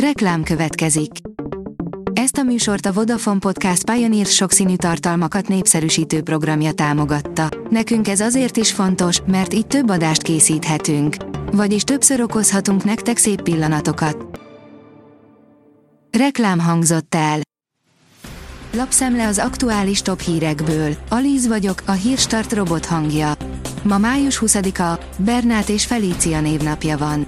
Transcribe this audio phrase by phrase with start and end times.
[0.00, 1.10] Reklám következik.
[2.12, 7.48] Ezt a műsort a Vodafone Podcast Pioneer sokszínű tartalmakat népszerűsítő programja támogatta.
[7.70, 11.16] Nekünk ez azért is fontos, mert így több adást készíthetünk.
[11.52, 14.40] Vagyis többször okozhatunk nektek szép pillanatokat.
[16.18, 17.40] Reklám hangzott el.
[18.72, 20.96] Lapszemle az aktuális top hírekből.
[21.08, 23.32] Alíz vagyok, a hírstart robot hangja.
[23.82, 27.26] Ma május 20-a, Bernát és Felícia névnapja van.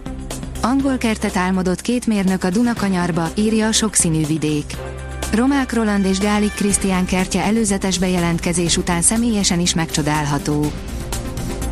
[0.61, 4.77] Angol kertet álmodott két mérnök a Dunakanyarba, írja a sokszínű vidék.
[5.33, 10.73] Romák Roland és Gálik Krisztián kertje előzetes bejelentkezés után személyesen is megcsodálható.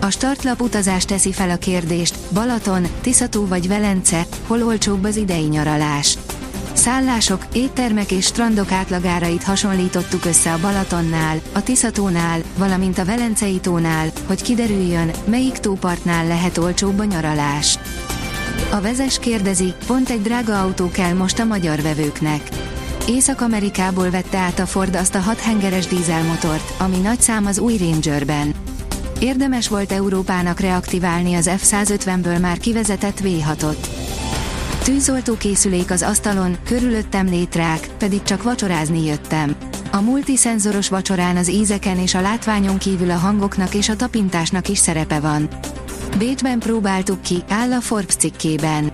[0.00, 5.46] A startlap utazás teszi fel a kérdést, Balaton, Tiszató vagy Velence, hol olcsóbb az idei
[5.46, 6.18] nyaralás.
[6.72, 14.10] Szállások, éttermek és strandok átlagárait hasonlítottuk össze a Balatonnál, a Tiszatónál, valamint a Velencei tónál,
[14.26, 17.78] hogy kiderüljön, melyik tópartnál lehet olcsóbb a nyaralás.
[18.70, 22.48] A vezes kérdezi, pont egy drága autó kell most a magyar vevőknek.
[23.08, 27.76] Észak-Amerikából vette át a Ford azt a 6 hengeres dízelmotort, ami nagy szám az új
[27.76, 28.54] Rangerben.
[29.18, 33.76] Érdemes volt Európának reaktiválni az F-150-ből már kivezetett V6-ot.
[34.84, 39.56] Tűzoltó készülék az asztalon, körülöttem létrák, pedig csak vacsorázni jöttem.
[39.92, 44.78] A multiszenzoros vacsorán az ízeken és a látványon kívül a hangoknak és a tapintásnak is
[44.78, 45.48] szerepe van.
[46.18, 48.92] Bécsben próbáltuk ki, áll a Forbes cikkében.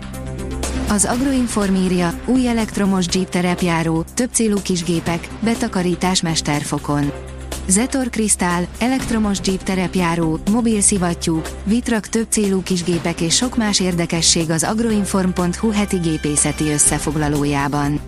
[0.88, 7.12] Az Agroinform írja, új elektromos Jeep terepjáró, több célú kisgépek, betakarítás mesterfokon.
[7.66, 14.50] Zetor Crystal, elektromos Jeep terepjáró, mobil szivattyúk, vitrak több célú kisgépek és sok más érdekesség
[14.50, 18.00] az agroinform.hu heti gépészeti összefoglalójában.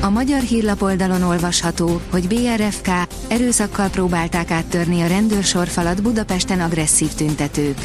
[0.00, 2.88] A magyar hírlapoldalon olvasható, hogy BRFK
[3.28, 7.76] erőszakkal próbálták áttörni a rendőrsorfalat Budapesten agresszív tüntetők.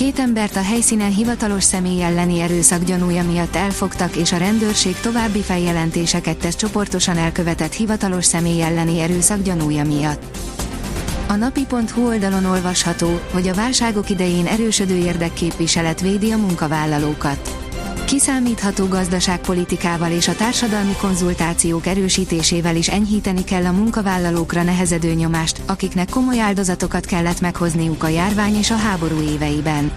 [0.00, 5.40] Két embert a helyszínen hivatalos személy elleni erőszak gyanúja miatt elfogtak és a rendőrség további
[5.40, 10.38] feljelentéseket tesz csoportosan elkövetett hivatalos személy elleni erőszak gyanúja miatt.
[11.28, 17.69] A napi.hu oldalon olvasható, hogy a válságok idején erősödő érdekképviselet védi a munkavállalókat.
[18.10, 26.08] Kiszámítható gazdaságpolitikával és a társadalmi konzultációk erősítésével is enyhíteni kell a munkavállalókra nehezedő nyomást, akiknek
[26.08, 29.92] komoly áldozatokat kellett meghozniuk a járvány és a háború éveiben.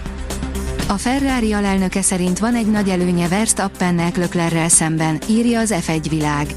[0.88, 6.54] A Ferrari alelnöke szerint van egy nagy előnye Verstappennek Löklerrel szemben, írja az F1 világ.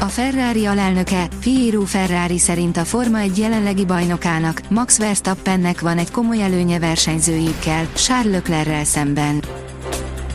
[0.00, 6.10] A Ferrari alelnöke, Piero Ferrari szerint a Forma egy jelenlegi bajnokának, Max Verstappennek van egy
[6.10, 9.42] komoly előnye versenyzőjükkel, Charles Leclerrel szemben.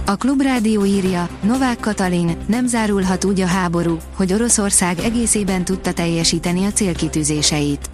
[0.09, 6.65] A Klubrádió írja, Novák Katalin, nem zárulhat úgy a háború, hogy Oroszország egészében tudta teljesíteni
[6.65, 7.89] a célkitűzéseit.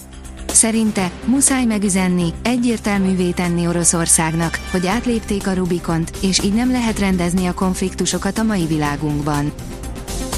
[0.48, 7.46] Szerinte muszáj megüzenni, egyértelművé tenni Oroszországnak, hogy átlépték a Rubikont, és így nem lehet rendezni
[7.46, 9.52] a konfliktusokat a mai világunkban.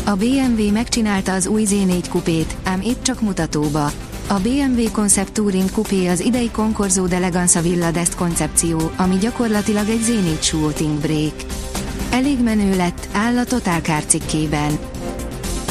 [0.05, 3.91] A BMW megcsinálta az új Z4 kupét, ám épp csak mutatóba.
[4.29, 10.01] A BMW Concept Touring Coupé az idei Concorso d'Eleganza Villa d'Est koncepció, ami gyakorlatilag egy
[10.07, 11.66] Z4 shooting break.
[12.11, 14.77] Elég menő lett, áll a Total Car cikkében.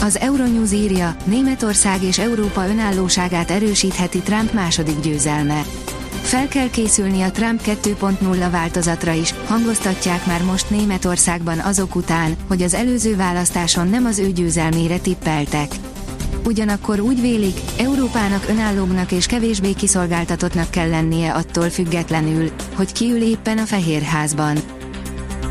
[0.02, 5.64] Az Euronews írja, Németország és Európa önállóságát erősítheti Trump második győzelme.
[6.22, 12.62] Fel kell készülni a Trump 2.0 változatra is, hangoztatják már most Németországban azok után, hogy
[12.62, 15.74] az előző választáson nem az ő győzelmére tippeltek.
[16.44, 23.58] Ugyanakkor úgy vélik, Európának önállóbbnak és kevésbé kiszolgáltatottnak kell lennie attól függetlenül, hogy kiül éppen
[23.58, 24.56] a Fehérházban.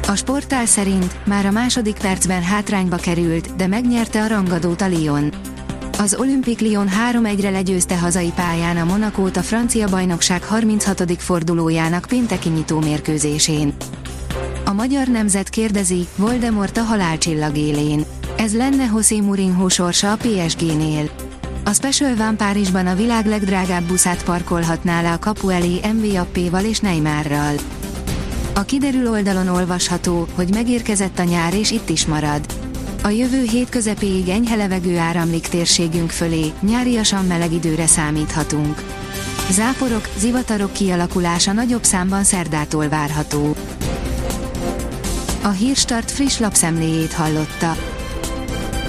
[0.08, 5.34] A sportál szerint már a második percben hátrányba került, de megnyerte a rangadót a Lyon.
[6.00, 11.22] Az Olympic Lyon 3-1-re legyőzte hazai pályán a Monakót a francia bajnokság 36.
[11.22, 13.74] fordulójának pénteki nyitó mérkőzésén.
[14.66, 18.06] A magyar nemzet kérdezi, Voldemort a halálcsillag élén.
[18.38, 21.10] Ez lenne José Mourinho sorsa a PSG-nél.
[21.64, 26.80] A Special Van Párizsban a világ legdrágább buszát parkolhatná le a kapu elé Mbappé-val és
[26.80, 27.56] Neymarral.
[28.58, 32.46] A kiderül oldalon olvasható, hogy megérkezett a nyár és itt is marad.
[33.04, 38.82] A jövő hét közepéig enyhe levegő áramlik térségünk fölé, nyáriasan meleg időre számíthatunk.
[39.52, 43.56] Záporok, zivatarok kialakulása nagyobb számban szerdától várható.
[45.44, 47.76] A Hírstart friss lapszemléjét hallotta.